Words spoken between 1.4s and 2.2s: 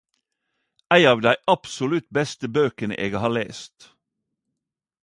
absolutt